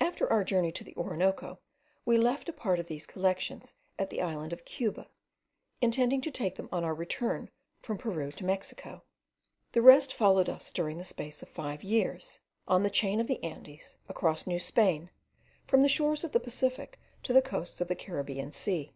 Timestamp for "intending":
5.82-6.22